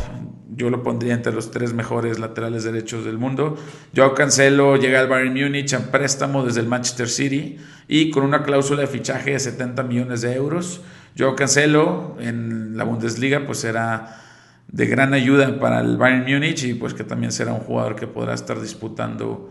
Yo 0.54 0.70
lo 0.70 0.84
pondría 0.84 1.14
entre 1.14 1.32
los 1.32 1.50
tres 1.50 1.74
mejores 1.74 2.20
laterales 2.20 2.66
derechos 2.66 3.06
del 3.06 3.18
mundo. 3.18 3.56
Joao 3.96 4.14
Cancelo 4.14 4.76
llega 4.76 5.00
al 5.00 5.08
Bayern 5.08 5.34
Múnich 5.34 5.72
en 5.72 5.84
préstamo 5.84 6.44
desde 6.44 6.60
el 6.60 6.68
Manchester 6.68 7.08
City 7.08 7.58
y 7.88 8.10
con 8.12 8.26
una 8.26 8.44
cláusula 8.44 8.82
de 8.82 8.88
fichaje 8.88 9.32
de 9.32 9.40
70 9.40 9.84
millones 9.84 10.22
de 10.24 10.36
euros. 10.36 10.82
Joao 11.18 11.38
Cancelo 11.38 12.18
en 12.20 12.76
la 12.76 12.84
Bundesliga 12.84 13.46
pues 13.46 13.60
será 13.60 14.22
de 14.68 14.88
gran 14.88 15.14
ayuda 15.14 15.58
para 15.58 15.80
el 15.80 15.96
Bayern 15.96 16.26
Múnich 16.30 16.66
y 16.66 16.74
pues 16.74 16.94
que 16.94 17.06
también 17.06 17.32
será 17.32 17.54
un 17.54 17.62
jugador 17.62 17.96
que 17.96 18.08
podrá 18.08 18.34
estar 18.34 18.60
disputando 18.60 19.50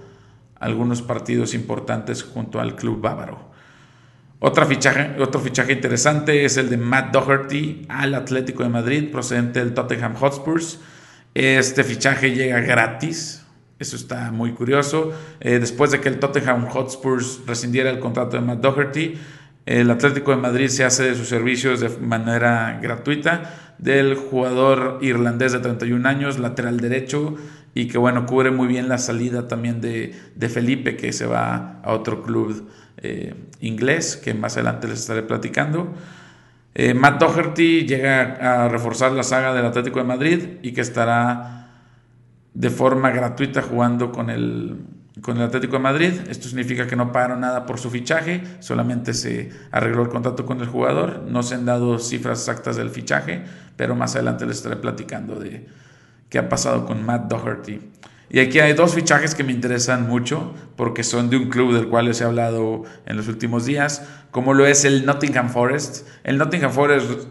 algunos 0.56 1.00
partidos 1.00 1.54
importantes 1.54 2.22
junto 2.22 2.60
al 2.60 2.76
club 2.76 3.00
bávaro. 3.00 3.50
Otra 4.42 4.64
fichaje, 4.64 5.20
otro 5.20 5.38
fichaje 5.38 5.75
interesante 5.75 6.47
es 6.47 6.56
el 6.56 6.70
de 6.70 6.78
Matt 6.78 7.12
Doherty 7.12 7.85
al 7.90 8.14
Atlético 8.14 8.62
de 8.62 8.70
Madrid, 8.70 9.11
procedente 9.12 9.61
del 9.61 9.75
Tottenham 9.75 10.14
Hotspurs. 10.18 10.80
Este 11.35 11.85
fichaje 11.85 12.35
llega 12.35 12.61
gratis, 12.61 13.44
Eso 13.78 13.97
está 13.97 14.30
muy 14.30 14.52
curioso. 14.52 15.12
Eh, 15.40 15.59
después 15.59 15.90
de 15.90 16.00
que 16.00 16.09
el 16.09 16.18
Tottenham 16.18 16.68
Hotspurs 16.68 17.40
rescindiera 17.47 17.90
el 17.90 17.99
contrato 17.99 18.37
de 18.37 18.42
Matt 18.42 18.61
Doherty, 18.61 19.18
el 19.66 19.90
Atlético 19.90 20.30
de 20.30 20.38
Madrid 20.38 20.68
se 20.68 20.85
hace 20.85 21.04
de 21.04 21.14
sus 21.14 21.28
servicios 21.28 21.80
de 21.80 21.90
manera 21.99 22.78
gratuita 22.82 23.75
del 23.76 24.14
jugador 24.14 24.99
irlandés 25.02 25.52
de 25.52 25.61
31 25.61 26.09
años, 26.09 26.38
lateral 26.38 26.80
derecho, 26.80 27.37
y 27.74 27.86
que 27.86 27.98
bueno, 27.98 28.26
cubre 28.26 28.50
muy 28.50 28.66
bien 28.66 28.88
la 28.88 28.98
salida 28.98 29.48
también 29.48 29.80
de, 29.80 30.14
Felipe, 30.48 30.96
que 30.96 31.12
se 31.12 31.26
va 31.26 31.80
a 31.82 31.92
otro 31.92 32.22
club 32.22 32.68
eh, 32.96 33.34
inglés, 33.60 34.16
que 34.16 34.34
más 34.34 34.56
adelante 34.56 34.88
les 34.88 35.00
estaré 35.00 35.22
platicando. 35.22 35.94
Eh, 36.74 36.94
Matt 36.94 37.20
Doherty 37.20 37.86
llega 37.86 38.64
a 38.64 38.68
reforzar 38.68 39.12
la 39.12 39.22
saga 39.22 39.54
del 39.54 39.66
Atlético 39.66 39.98
de 39.98 40.04
Madrid 40.04 40.42
y 40.62 40.72
que 40.72 40.80
estará 40.80 41.68
de 42.54 42.70
forma 42.70 43.10
gratuita 43.10 43.62
jugando 43.62 44.12
con 44.12 44.30
el, 44.30 44.78
con 45.20 45.36
el 45.36 45.44
Atlético 45.44 45.74
de 45.74 45.82
Madrid. 45.82 46.12
Esto 46.28 46.48
significa 46.48 46.86
que 46.86 46.96
no 46.96 47.12
pagaron 47.12 47.40
nada 47.40 47.66
por 47.66 47.78
su 47.78 47.90
fichaje, 47.90 48.42
solamente 48.60 49.14
se 49.14 49.50
arregló 49.70 50.02
el 50.02 50.08
contrato 50.08 50.44
con 50.44 50.60
el 50.60 50.66
jugador. 50.66 51.22
No 51.28 51.42
se 51.42 51.54
han 51.54 51.64
dado 51.64 51.98
cifras 51.98 52.40
exactas 52.40 52.76
del 52.76 52.90
fichaje, 52.90 53.42
pero 53.76 53.94
más 53.94 54.14
adelante 54.14 54.46
les 54.46 54.58
estaré 54.58 54.76
platicando 54.76 55.36
de 55.36 55.66
qué 56.30 56.38
ha 56.38 56.49
pasado 56.49 56.87
con 56.87 57.04
Matt 57.04 57.28
Doherty. 57.28 57.80
Y 58.32 58.38
aquí 58.38 58.60
hay 58.60 58.75
dos 58.75 58.94
fichajes 58.94 59.34
que 59.34 59.42
me 59.42 59.52
interesan 59.52 60.08
mucho 60.08 60.54
porque 60.76 61.02
son 61.02 61.30
de 61.30 61.37
un 61.37 61.50
club 61.50 61.75
del 61.75 61.88
cual 61.88 62.06
les 62.06 62.20
he 62.20 62.25
hablado 62.25 62.84
en 63.04 63.16
los 63.16 63.26
últimos 63.26 63.66
días, 63.66 64.06
como 64.30 64.54
lo 64.54 64.66
es 64.66 64.84
el 64.84 65.04
Nottingham 65.04 65.50
Forest. 65.50 66.06
El 66.22 66.38
Nottingham 66.38 66.72
Forest 66.72 67.26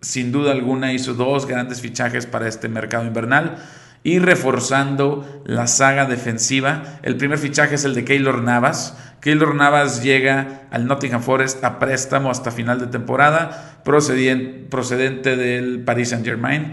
sin 0.00 0.30
duda 0.30 0.52
alguna 0.52 0.92
hizo 0.92 1.14
dos 1.14 1.46
grandes 1.46 1.80
fichajes 1.80 2.26
para 2.26 2.46
este 2.46 2.68
mercado 2.68 3.04
invernal 3.04 3.56
y 4.04 4.20
reforzando 4.20 5.42
la 5.44 5.66
saga 5.66 6.06
defensiva. 6.06 7.00
El 7.02 7.16
primer 7.16 7.38
fichaje 7.38 7.74
es 7.74 7.84
el 7.84 7.94
de 7.96 8.04
Keylor 8.04 8.40
Navas. 8.40 8.96
Keylor 9.20 9.52
Navas 9.56 10.04
llega 10.04 10.68
al 10.70 10.86
Nottingham 10.86 11.22
Forest 11.22 11.64
a 11.64 11.80
préstamo 11.80 12.30
hasta 12.30 12.52
final 12.52 12.78
de 12.78 12.86
temporada, 12.86 13.80
procedente 13.82 15.36
del 15.36 15.80
Paris 15.80 16.10
Saint 16.10 16.24
Germain. 16.24 16.72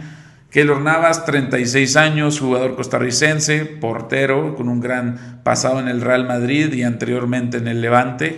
Keylor 0.54 0.82
Navas, 0.82 1.26
36 1.26 1.96
años, 1.96 2.40
jugador 2.40 2.76
costarricense, 2.76 3.66
portero, 3.66 4.56
con 4.56 4.70
un 4.70 4.82
gran 4.82 5.42
pasado 5.44 5.80
en 5.80 5.88
el 5.88 6.00
Real 6.00 6.28
Madrid 6.28 6.72
y 6.74 6.84
anteriormente 6.84 7.58
en 7.58 7.68
el 7.68 7.82
Levante. 7.82 8.38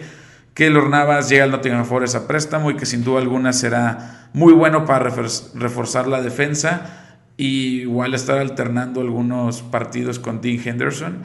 Keylor 0.53 0.89
Navas 0.89 1.27
llega 1.27 1.43
al 1.43 1.51
Nottingham 1.51 1.83
Forest 1.83 2.15
a 2.15 2.25
préstamo 2.25 2.71
y 2.71 2.77
que 2.77 2.85
sin 2.85 3.03
duda 3.03 3.19
alguna 3.19 3.51
será 3.51 4.29
muy 4.31 4.53
bueno 4.53 4.85
para 4.85 5.13
reforzar 5.55 6.07
la 6.07 6.21
defensa 6.21 7.17
y 7.35 7.81
igual 7.81 8.13
estar 8.13 8.37
alternando 8.37 9.01
algunos 9.01 9.61
partidos 9.61 10.17
con 10.17 10.39
Dean 10.39 10.65
Henderson. 10.65 11.17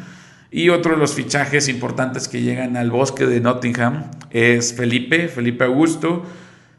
Y 0.50 0.70
otro 0.70 0.94
de 0.94 0.98
los 0.98 1.14
fichajes 1.14 1.68
importantes 1.68 2.26
que 2.26 2.42
llegan 2.42 2.76
al 2.76 2.90
bosque 2.90 3.26
de 3.26 3.38
Nottingham 3.38 4.10
es 4.30 4.74
Felipe, 4.74 5.28
Felipe 5.28 5.62
Augusto, 5.62 6.24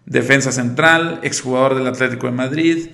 defensa 0.06 0.51
central, 0.51 1.22
exjugador 1.24 1.75
del 1.75 1.88
Atlético 1.88 2.25
de 2.25 2.34
Madrid. 2.34 2.88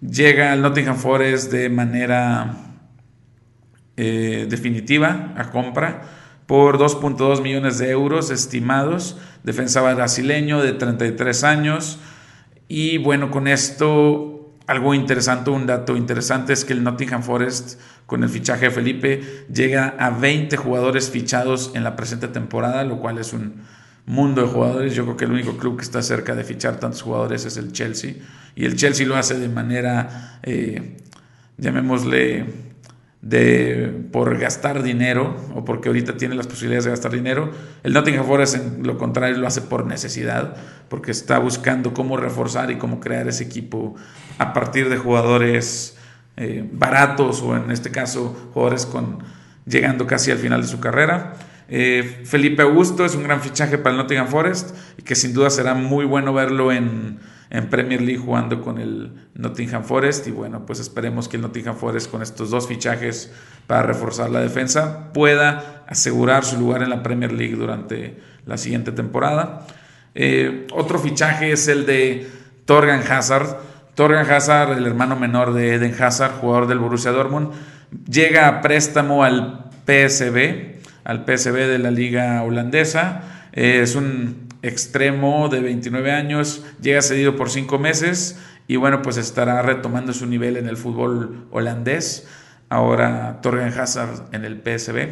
Llega 0.00 0.52
al 0.52 0.62
Nottingham 0.62 0.96
Forest 0.96 1.50
de 1.50 1.68
manera 1.70 2.54
eh, 3.96 4.46
definitiva 4.48 5.32
a 5.36 5.50
compra 5.50 6.02
por 6.46 6.78
2.2 6.78 7.42
millones 7.42 7.78
de 7.78 7.90
euros 7.90 8.30
estimados. 8.30 9.16
Defensa 9.42 9.80
brasileño 9.80 10.60
de 10.60 10.72
33 10.72 11.44
años. 11.44 11.98
Y 12.68 12.98
bueno, 12.98 13.30
con 13.30 13.48
esto 13.48 14.36
algo 14.66 14.94
interesante, 14.94 15.50
un 15.50 15.66
dato 15.66 15.96
interesante 15.96 16.52
es 16.52 16.64
que 16.64 16.72
el 16.72 16.82
Nottingham 16.82 17.22
Forest, 17.22 17.80
con 18.04 18.24
el 18.24 18.28
fichaje 18.28 18.66
de 18.66 18.70
Felipe, 18.72 19.44
llega 19.52 19.94
a 19.98 20.10
20 20.10 20.56
jugadores 20.56 21.10
fichados 21.10 21.70
en 21.74 21.84
la 21.84 21.94
presente 21.94 22.28
temporada, 22.28 22.82
lo 22.82 22.98
cual 22.98 23.18
es 23.18 23.32
un 23.32 23.62
mundo 24.06 24.42
de 24.42 24.48
jugadores. 24.48 24.94
Yo 24.94 25.04
creo 25.04 25.16
que 25.16 25.24
el 25.26 25.32
único 25.32 25.56
club 25.56 25.76
que 25.76 25.82
está 25.82 26.02
cerca 26.02 26.34
de 26.34 26.44
fichar 26.44 26.80
tantos 26.80 27.02
jugadores 27.02 27.44
es 27.44 27.56
el 27.56 27.72
Chelsea. 27.72 28.14
Y 28.54 28.64
el 28.64 28.76
Chelsea 28.76 29.06
lo 29.06 29.16
hace 29.16 29.38
de 29.38 29.48
manera, 29.48 30.38
eh, 30.42 30.96
llamémosle, 31.58 32.46
de, 33.20 34.06
por 34.12 34.38
gastar 34.38 34.82
dinero, 34.84 35.36
o 35.54 35.64
porque 35.64 35.88
ahorita 35.88 36.16
tiene 36.16 36.36
las 36.36 36.46
posibilidades 36.46 36.84
de 36.84 36.90
gastar 36.90 37.12
dinero. 37.12 37.50
El 37.82 37.92
Nottingham 37.92 38.24
Forest, 38.24 38.54
en 38.54 38.86
lo 38.86 38.98
contrario, 38.98 39.36
lo 39.36 39.46
hace 39.46 39.62
por 39.62 39.84
necesidad, 39.84 40.56
porque 40.88 41.10
está 41.10 41.38
buscando 41.38 41.92
cómo 41.92 42.16
reforzar 42.16 42.70
y 42.70 42.76
cómo 42.76 43.00
crear 43.00 43.26
ese 43.26 43.42
equipo 43.44 43.96
a 44.38 44.52
partir 44.52 44.88
de 44.88 44.96
jugadores 44.96 45.96
eh, 46.36 46.68
baratos, 46.72 47.42
o 47.42 47.56
en 47.56 47.70
este 47.72 47.90
caso, 47.90 48.50
jugadores 48.54 48.86
con, 48.86 49.18
llegando 49.66 50.06
casi 50.06 50.30
al 50.30 50.38
final 50.38 50.62
de 50.62 50.68
su 50.68 50.78
carrera. 50.78 51.34
Eh, 51.68 52.22
Felipe 52.24 52.62
Augusto 52.62 53.04
es 53.04 53.14
un 53.14 53.24
gran 53.24 53.40
fichaje 53.40 53.78
para 53.78 53.90
el 53.90 53.96
Nottingham 53.96 54.28
Forest 54.28 54.76
y 54.98 55.02
que 55.02 55.14
sin 55.14 55.34
duda 55.34 55.50
será 55.50 55.74
muy 55.74 56.04
bueno 56.04 56.32
verlo 56.32 56.72
en 56.72 57.18
Premier 57.70 58.00
League 58.02 58.20
jugando 58.20 58.62
con 58.62 58.78
el 58.78 59.12
Nottingham 59.34 59.84
Forest 59.84 60.26
y 60.26 60.30
bueno, 60.30 60.66
pues 60.66 60.80
esperemos 60.80 61.28
que 61.28 61.36
el 61.36 61.42
Nottingham 61.42 61.76
Forest 61.76 62.10
con 62.10 62.22
estos 62.22 62.50
dos 62.50 62.66
fichajes 62.66 63.32
para 63.66 63.82
reforzar 63.82 64.30
la 64.30 64.40
defensa 64.40 65.12
pueda 65.12 65.84
asegurar 65.86 66.44
su 66.44 66.58
lugar 66.58 66.82
en 66.82 66.90
la 66.90 67.02
Premier 67.02 67.32
League 67.32 67.56
durante 67.56 68.16
la 68.44 68.56
siguiente 68.56 68.92
temporada. 68.92 69.66
Eh, 70.14 70.66
otro 70.72 70.98
fichaje 70.98 71.52
es 71.52 71.68
el 71.68 71.84
de 71.86 72.26
Torgan 72.64 73.02
Hazard. 73.10 73.58
Torgan 73.94 74.30
Hazard, 74.30 74.76
el 74.76 74.86
hermano 74.86 75.16
menor 75.16 75.52
de 75.52 75.74
Eden 75.74 75.94
Hazard, 75.98 76.32
jugador 76.40 76.66
del 76.66 76.78
Borussia 76.78 77.12
Dortmund, 77.12 77.52
llega 78.08 78.48
a 78.48 78.60
préstamo 78.60 79.24
al 79.24 79.70
PSB, 79.86 80.75
al 81.06 81.24
PSB 81.24 81.68
de 81.68 81.78
la 81.78 81.92
liga 81.92 82.42
holandesa. 82.42 83.48
Es 83.52 83.94
un 83.94 84.48
extremo 84.62 85.48
de 85.48 85.60
29 85.60 86.10
años, 86.10 86.64
llega 86.82 87.00
cedido 87.00 87.36
por 87.36 87.48
5 87.48 87.78
meses 87.78 88.40
y 88.66 88.74
bueno, 88.74 89.02
pues 89.02 89.16
estará 89.16 89.62
retomando 89.62 90.12
su 90.12 90.26
nivel 90.26 90.56
en 90.56 90.68
el 90.68 90.76
fútbol 90.76 91.46
holandés. 91.52 92.26
Ahora 92.68 93.40
Torgan 93.40 93.72
Hazard 93.78 94.28
en 94.32 94.44
el 94.44 94.56
PSB. 94.56 95.08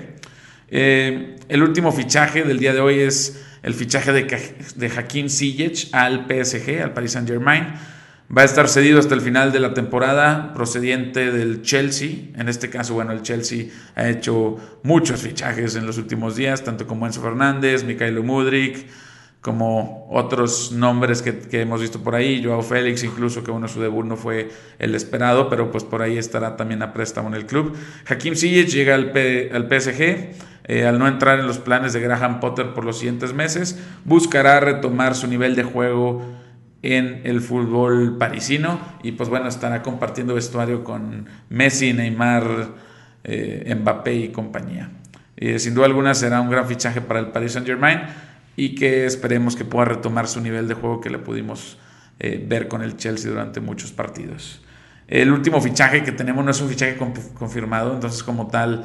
Eh, 0.69 1.37
el 1.49 1.63
último 1.63 1.93
fichaje 1.93 2.43
del 2.43 2.59
día 2.59 2.73
de 2.73 2.81
hoy 2.81 2.99
es 2.99 3.45
el 3.63 3.75
fichaje 3.75 4.13
de, 4.13 4.57
de 4.75 4.87
Hakim 4.89 5.29
Ziyech 5.29 5.91
al 5.93 6.27
PSG, 6.27 6.83
al 6.83 6.93
Paris 6.93 7.13
Saint 7.13 7.29
Germain. 7.29 7.69
Va 8.37 8.43
a 8.43 8.47
estar 8.47 8.69
cedido 8.69 8.99
hasta 8.99 9.14
el 9.14 9.21
final 9.21 9.53
de 9.53 9.61
la 9.61 9.75
temporada, 9.75 10.53
procediente 10.55 11.31
del 11.31 11.62
Chelsea. 11.62 12.31
En 12.35 12.49
este 12.49 12.69
caso, 12.69 12.95
bueno, 12.95 13.12
el 13.12 13.23
Chelsea 13.23 13.67
ha 13.95 14.09
hecho 14.09 14.57
muchos 14.83 15.21
fichajes 15.21 15.76
en 15.76 15.87
los 15.87 15.99
últimos 15.99 16.35
días, 16.35 16.64
tanto 16.64 16.87
como 16.87 17.07
Enzo 17.07 17.23
Fernández, 17.23 17.85
Mikhailo 17.85 18.25
Mudrik, 18.25 18.88
como 19.41 20.09
otros 20.11 20.73
nombres 20.73 21.23
que, 21.23 21.61
hemos 21.61 21.81
visto 21.81 22.03
por 22.03 22.17
ahí, 22.17 22.43
Joao 22.43 22.62
Félix, 22.62 23.05
incluso 23.05 23.45
que 23.45 23.53
uno 23.53 23.69
su 23.69 23.81
debut 23.81 24.05
no 24.05 24.17
fue 24.17 24.50
el 24.81 24.97
esperado, 24.97 25.49
pero 25.49 25.71
pues 25.71 25.85
por 25.85 26.03
ahí 26.03 26.19
estará 26.19 26.57
también 26.57 26.83
a 26.83 26.93
préstamo 26.93 27.29
en 27.29 27.35
el 27.35 27.47
club. 27.47 27.76
Hakim 28.09 28.35
Ziyech 28.35 28.69
llega 28.69 28.97
al, 28.97 29.12
al 29.53 29.69
PSG, 29.69 30.31
eh, 30.64 30.87
al 30.87 30.99
no 30.99 31.07
entrar 31.07 31.38
en 31.38 31.47
los 31.47 31.59
planes 31.59 31.93
de 31.93 32.00
Graham 32.00 32.41
Potter 32.41 32.75
por 32.75 32.85
los 32.85 32.99
siguientes 32.99 33.33
meses, 33.33 33.79
buscará 34.05 34.59
retomar 34.59 35.14
su 35.14 35.29
nivel 35.29 35.55
de 35.55 35.62
juego 35.62 36.43
en 36.85 37.23
el 37.25 37.41
fútbol 37.41 38.19
parisino 38.19 38.79
y 39.03 39.12
pues 39.12 39.31
bueno, 39.31 39.49
estará 39.49 39.83
compartiendo 39.83 40.35
vestuario 40.35 40.85
con 40.85 41.26
Messi, 41.49 41.95
Neymar, 41.95 42.45
eh, 43.25 43.75
Mbappé 43.81 44.14
y 44.14 44.29
compañía. 44.29 44.91
Eh, 45.37 45.59
sin 45.59 45.75
duda 45.75 45.87
alguna 45.87 46.14
será 46.14 46.43
un 46.43 46.50
gran 46.50 46.67
fichaje 46.67 47.00
para 47.00 47.21
el 47.21 47.29
Paris 47.29 47.53
Saint 47.53 47.67
Germain 47.67 48.00
y 48.55 48.75
que 48.75 49.07
esperemos 49.07 49.57
que 49.57 49.64
pueda 49.64 49.87
retomar 49.87 50.29
su 50.29 50.43
nivel 50.43 50.69
de 50.69 50.75
juego 50.75 51.00
que 51.00 51.09
le 51.09 51.19
pudimos 51.19 51.79
eh, 52.21 52.45
ver 52.47 52.69
con 52.69 52.83
el 52.83 52.99
Chelsea 52.99 53.31
durante 53.31 53.61
muchos 53.61 53.91
partidos. 53.91 54.61
El 55.09 55.33
último 55.33 55.62
fichaje 55.62 56.03
que 56.03 56.12
tenemos 56.12 56.45
no 56.45 56.50
es 56.50 56.61
un 56.61 56.69
fichaje 56.69 56.97
confirmado, 57.35 57.95
entonces 57.95 58.23
como 58.23 58.49
tal 58.49 58.85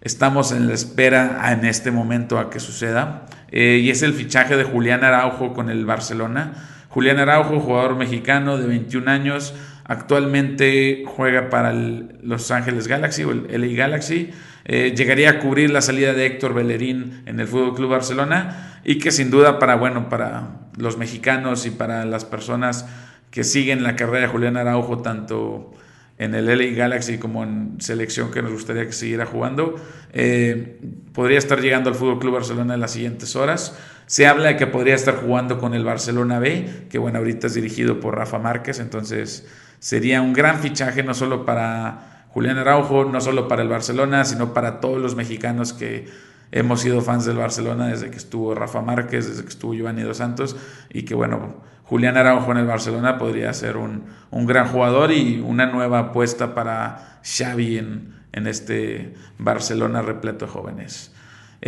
estamos 0.00 0.52
en 0.52 0.68
la 0.68 0.74
espera 0.74 1.52
en 1.52 1.66
este 1.66 1.90
momento 1.90 2.38
a 2.38 2.48
que 2.48 2.60
suceda. 2.60 3.26
Eh, 3.52 3.80
y 3.82 3.90
es 3.90 4.02
el 4.02 4.14
fichaje 4.14 4.56
de 4.56 4.64
Julián 4.64 5.04
Araujo 5.04 5.52
con 5.52 5.68
el 5.68 5.84
Barcelona. 5.84 6.54
Julián 6.96 7.18
Araujo, 7.18 7.60
jugador 7.60 7.94
mexicano 7.94 8.56
de 8.56 8.66
21 8.66 9.10
años, 9.10 9.52
actualmente 9.84 11.04
juega 11.06 11.50
para 11.50 11.70
el 11.70 12.16
Los 12.22 12.50
Ángeles 12.50 12.88
Galaxy 12.88 13.22
o 13.24 13.32
el 13.32 13.48
LA 13.50 13.76
Galaxy. 13.76 14.30
Eh, 14.64 14.94
llegaría 14.96 15.28
a 15.28 15.38
cubrir 15.38 15.68
la 15.68 15.82
salida 15.82 16.14
de 16.14 16.24
Héctor 16.24 16.54
Bellerín 16.54 17.22
en 17.26 17.38
el 17.38 17.48
Fútbol 17.48 17.74
Club 17.74 17.90
Barcelona 17.90 18.80
y 18.82 18.96
que 18.96 19.10
sin 19.10 19.30
duda 19.30 19.58
para 19.58 19.74
bueno 19.74 20.08
para 20.08 20.68
los 20.78 20.96
mexicanos 20.96 21.66
y 21.66 21.70
para 21.70 22.06
las 22.06 22.24
personas 22.24 22.86
que 23.30 23.44
siguen 23.44 23.82
la 23.82 23.94
carrera 23.94 24.20
de 24.20 24.28
Julián 24.28 24.56
Araujo 24.56 25.02
tanto 25.02 25.74
en 26.16 26.34
el 26.34 26.46
LA 26.46 26.74
Galaxy 26.74 27.18
como 27.18 27.44
en 27.44 27.76
selección 27.78 28.30
que 28.30 28.40
nos 28.40 28.52
gustaría 28.52 28.86
que 28.86 28.92
siguiera 28.92 29.26
jugando 29.26 29.74
eh, 30.14 30.80
podría 31.12 31.36
estar 31.36 31.60
llegando 31.60 31.90
al 31.90 31.94
Fútbol 31.94 32.18
Club 32.20 32.32
Barcelona 32.32 32.72
en 32.72 32.80
las 32.80 32.92
siguientes 32.92 33.36
horas 33.36 33.76
se 34.06 34.26
habla 34.26 34.48
de 34.48 34.56
que 34.56 34.66
podría 34.66 34.94
estar 34.94 35.16
jugando 35.16 35.58
con 35.58 35.74
el 35.74 35.84
Barcelona 35.84 36.38
B 36.38 36.86
que 36.88 36.98
bueno 36.98 37.18
ahorita 37.18 37.48
es 37.48 37.54
dirigido 37.54 38.00
por 38.00 38.16
Rafa 38.16 38.38
Márquez 38.38 38.78
entonces 38.78 39.46
sería 39.78 40.22
un 40.22 40.32
gran 40.32 40.58
fichaje 40.60 41.02
no 41.02 41.14
solo 41.14 41.44
para 41.44 42.16
Julián 42.36 42.58
Araujo, 42.58 43.06
no 43.06 43.18
solo 43.22 43.48
para 43.48 43.62
el 43.62 43.70
Barcelona, 43.70 44.26
sino 44.26 44.52
para 44.52 44.78
todos 44.78 45.00
los 45.00 45.16
mexicanos 45.16 45.72
que 45.72 46.06
hemos 46.52 46.82
sido 46.82 47.00
fans 47.00 47.24
del 47.24 47.38
Barcelona 47.38 47.86
desde 47.86 48.10
que 48.10 48.18
estuvo 48.18 48.54
Rafa 48.54 48.82
Márquez, 48.82 49.26
desde 49.26 49.42
que 49.42 49.48
estuvo 49.48 49.72
Giovanni 49.72 50.02
Dos 50.02 50.18
Santos, 50.18 50.54
y 50.90 51.04
que 51.04 51.14
bueno, 51.14 51.62
Julián 51.84 52.18
Araujo 52.18 52.52
en 52.52 52.58
el 52.58 52.66
Barcelona 52.66 53.16
podría 53.16 53.50
ser 53.54 53.78
un, 53.78 54.04
un 54.30 54.44
gran 54.44 54.68
jugador 54.68 55.12
y 55.12 55.40
una 55.40 55.64
nueva 55.64 55.98
apuesta 55.98 56.54
para 56.54 57.20
Xavi 57.24 57.78
en, 57.78 58.14
en 58.32 58.46
este 58.46 59.14
Barcelona 59.38 60.02
repleto 60.02 60.44
de 60.44 60.52
jóvenes. 60.52 61.15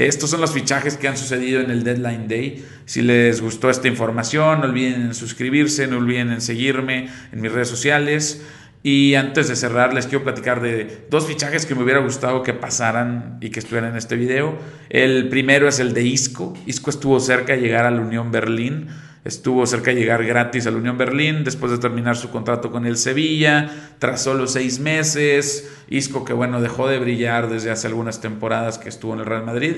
Estos 0.06 0.30
son 0.30 0.40
los 0.40 0.52
fichajes 0.52 0.96
que 0.96 1.08
han 1.08 1.16
sucedido 1.16 1.60
en 1.60 1.72
el 1.72 1.82
Deadline 1.82 2.28
Day. 2.28 2.64
Si 2.84 3.02
les 3.02 3.40
gustó 3.40 3.68
esta 3.68 3.88
información, 3.88 4.60
no 4.60 4.66
olviden 4.66 5.12
suscribirse, 5.12 5.88
no 5.88 5.98
olviden 5.98 6.30
en 6.30 6.40
seguirme 6.40 7.08
en 7.32 7.40
mis 7.40 7.50
redes 7.50 7.66
sociales. 7.66 8.42
Y 8.84 9.16
antes 9.16 9.48
de 9.48 9.56
cerrar, 9.56 9.92
les 9.92 10.06
quiero 10.06 10.22
platicar 10.22 10.62
de 10.62 11.06
dos 11.10 11.26
fichajes 11.26 11.66
que 11.66 11.74
me 11.74 11.82
hubiera 11.82 11.98
gustado 11.98 12.44
que 12.44 12.54
pasaran 12.54 13.38
y 13.40 13.50
que 13.50 13.58
estuvieran 13.58 13.90
en 13.90 13.96
este 13.96 14.14
video. 14.14 14.56
El 14.88 15.28
primero 15.30 15.66
es 15.66 15.80
el 15.80 15.94
de 15.94 16.04
Isco. 16.04 16.54
Isco 16.64 16.90
estuvo 16.90 17.18
cerca 17.18 17.54
de 17.54 17.60
llegar 17.60 17.84
a 17.84 17.90
la 17.90 18.00
Unión 18.00 18.30
Berlín 18.30 18.86
estuvo 19.28 19.66
cerca 19.66 19.90
de 19.90 20.00
llegar 20.00 20.24
gratis 20.24 20.66
a 20.66 20.70
la 20.70 20.78
Unión 20.78 20.96
Berlín 20.96 21.44
después 21.44 21.70
de 21.70 21.76
terminar 21.76 22.16
su 22.16 22.30
contrato 22.30 22.72
con 22.72 22.86
el 22.86 22.96
Sevilla, 22.96 23.70
tras 23.98 24.22
solo 24.22 24.46
seis 24.46 24.80
meses, 24.80 25.70
Isco 25.90 26.24
que 26.24 26.32
bueno 26.32 26.62
dejó 26.62 26.88
de 26.88 26.98
brillar 26.98 27.50
desde 27.50 27.70
hace 27.70 27.86
algunas 27.86 28.22
temporadas 28.22 28.78
que 28.78 28.88
estuvo 28.88 29.12
en 29.12 29.20
el 29.20 29.26
Real 29.26 29.44
Madrid 29.44 29.76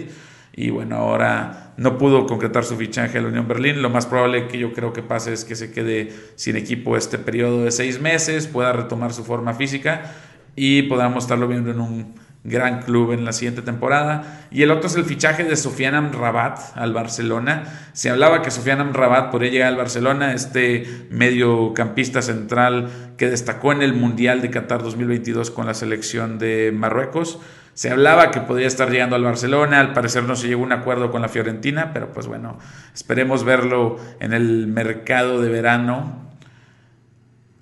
y 0.55 0.71
bueno 0.71 0.97
ahora 0.97 1.75
no 1.77 1.99
pudo 1.99 2.27
concretar 2.27 2.65
su 2.65 2.77
fichaje 2.77 3.19
a 3.19 3.23
la 3.23 3.29
Unión 3.29 3.49
Berlín, 3.49 3.83
lo 3.83 3.91
más 3.91 4.07
probable 4.07 4.47
que 4.47 4.57
yo 4.57 4.73
creo 4.73 4.93
que 4.93 5.03
pase 5.03 5.33
es 5.33 5.45
que 5.45 5.57
se 5.57 5.73
quede 5.73 6.13
sin 6.37 6.55
equipo 6.55 6.97
este 6.97 7.19
periodo 7.19 7.65
de 7.65 7.73
seis 7.73 8.01
meses, 8.01 8.47
pueda 8.47 8.73
retomar 8.73 9.13
su 9.13 9.25
forma 9.25 9.55
física 9.55 10.15
y 10.55 10.83
podamos 10.83 11.25
estarlo 11.25 11.49
viendo 11.49 11.73
en 11.73 11.81
un 11.81 12.15
gran 12.43 12.81
club 12.83 13.13
en 13.13 13.25
la 13.25 13.33
siguiente 13.33 13.63
temporada. 13.63 14.47
Y 14.51 14.63
el 14.63 14.71
otro 14.71 14.87
es 14.89 14.97
el 14.97 15.05
fichaje 15.05 15.45
de 15.45 15.57
Sofiane 15.57 15.99
Amrabat 15.99 16.59
al 16.77 16.93
Barcelona. 16.93 17.65
Se 17.93 18.11
hablaba 18.11 18.43
que 18.43 18.51
Sofiane 18.51 18.83
Amrabat 18.83 19.31
podría 19.31 19.51
llegar 19.51 19.69
al 19.69 19.77
Barcelona, 19.77 20.33
este 20.33 21.07
mediocampista 21.11 22.23
central 22.23 22.89
que 23.17 23.29
destacó 23.29 23.73
en 23.73 23.83
el 23.83 23.93
Mundial 23.93 24.41
de 24.41 24.51
Qatar 24.51 24.83
2022 24.83 25.51
con 25.51 25.67
la 25.67 25.75
selección 25.75 26.39
de 26.39 26.73
Marruecos. 26.75 27.39
Se 27.75 27.91
hablaba 27.91 28.31
que 28.31 28.41
podría 28.41 28.67
estar 28.67 28.91
llegando 28.91 29.17
al 29.17 29.23
Barcelona, 29.23 29.81
al 29.81 29.93
parecer 29.93 30.25
no 30.25 30.35
se 30.37 30.49
llegó 30.49 30.63
a 30.63 30.67
un 30.67 30.73
acuerdo 30.73 31.11
con 31.11 31.23
la 31.23 31.29
Fiorentina, 31.29 31.93
pero 31.93 32.13
pues 32.13 32.27
bueno, 32.27 32.59
esperemos 32.95 33.45
verlo 33.45 33.97
en 34.19 34.33
el 34.33 34.67
mercado 34.67 35.41
de 35.41 35.51
verano 35.51 36.30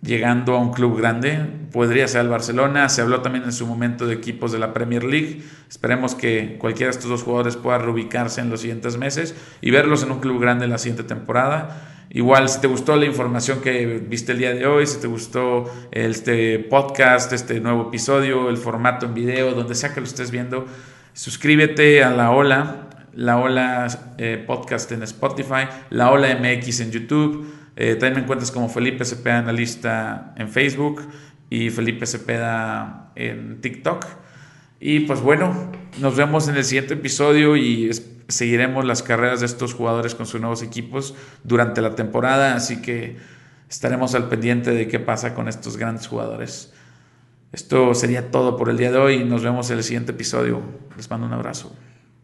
llegando 0.03 0.55
a 0.55 0.61
un 0.61 0.73
club 0.73 0.97
grande. 0.97 1.41
Podría 1.73 2.09
ser 2.09 2.23
el 2.23 2.29
Barcelona. 2.29 2.89
Se 2.89 3.03
habló 3.03 3.21
también 3.21 3.45
en 3.45 3.53
su 3.53 3.67
momento 3.67 4.07
de 4.07 4.15
equipos 4.15 4.53
de 4.53 4.59
la 4.59 4.73
Premier 4.73 5.05
League. 5.05 5.43
Esperemos 5.69 6.15
que 6.15 6.57
cualquiera 6.59 6.91
de 6.91 6.97
estos 6.97 7.11
dos 7.11 7.23
jugadores 7.23 7.57
pueda 7.57 7.79
reubicarse 7.79 8.41
en 8.41 8.51
los 8.51 8.61
siguientes 8.61 8.97
meses 8.97 9.35
y 9.61 9.71
verlos 9.71 10.03
en 10.03 10.11
un 10.11 10.21
club 10.21 10.41
grande 10.41 10.65
en 10.65 10.71
la 10.71 10.79
siguiente 10.79 11.03
temporada. 11.05 11.95
Igual, 12.11 12.49
si 12.49 12.61
te 12.61 12.69
gustó 12.69 12.97
la 12.97 13.05
información 13.05 13.61
que 13.61 14.03
viste 14.09 14.33
el 14.33 14.39
día 14.39 14.55
de 14.55 14.67
hoy, 14.67 14.87
si 14.87 14.99
te 14.99 15.07
gustó 15.07 15.71
este 15.91 16.59
podcast, 16.59 17.33
este 17.35 17.61
nuevo 17.61 17.89
episodio, 17.89 18.49
el 18.49 18.57
formato 18.57 19.05
en 19.05 19.13
video, 19.13 19.53
donde 19.53 19.75
sea 19.75 19.93
que 19.93 20.01
lo 20.01 20.07
estés 20.07 20.31
viendo, 20.31 20.65
suscríbete 21.13 22.03
a 22.03 22.11
La 22.11 22.31
Ola, 22.31 22.89
La 23.13 23.37
Ola 23.37 24.15
eh, 24.17 24.43
Podcast 24.47 24.91
en 24.93 25.03
Spotify, 25.03 25.69
La 25.91 26.11
Ola 26.11 26.35
MX 26.35 26.81
en 26.81 26.93
YouTube 26.93 27.59
eh, 27.81 27.95
también 27.95 28.15
me 28.15 28.21
encuentras 28.23 28.51
como 28.51 28.69
Felipe 28.69 29.05
Cepeda 29.05 29.39
Analista 29.39 30.35
en 30.37 30.49
Facebook 30.49 31.01
y 31.49 31.71
Felipe 31.71 32.07
Cepeda 32.07 33.13
en 33.15 33.61
TikTok. 33.61 34.05
Y 34.81 35.01
pues 35.01 35.21
bueno, 35.21 35.71
nos 36.01 36.17
vemos 36.17 36.49
en 36.49 36.57
el 36.57 36.65
siguiente 36.65 36.95
episodio 36.95 37.57
y 37.57 37.91
seguiremos 38.27 38.85
las 38.85 39.05
carreras 39.05 39.39
de 39.39 39.47
estos 39.47 39.75
jugadores 39.75 40.17
con 40.17 40.27
sus 40.27 40.41
nuevos 40.41 40.61
equipos 40.65 41.15
durante 41.45 41.81
la 41.81 41.95
temporada, 41.95 42.57
así 42.57 42.83
que 42.83 43.17
estaremos 43.71 44.17
al 44.17 44.29
pendiente 44.29 44.73
de 44.73 44.89
qué 44.89 44.99
pasa 44.99 45.37
con 45.37 45.47
estos 45.47 45.77
grandes 45.77 46.09
jugadores. 46.09 46.73
Esto 47.53 47.95
sería 47.95 48.33
todo 48.33 48.57
por 48.57 48.71
el 48.71 48.77
día 48.77 48.91
de 48.91 48.99
hoy. 48.99 49.25
Nos 49.25 49.45
vemos 49.45 49.71
en 49.71 49.79
el 49.79 49.85
siguiente 49.85 50.11
episodio. 50.11 50.63
Les 50.97 51.09
mando 51.09 51.29
un 51.29 51.33
abrazo. 51.33 51.73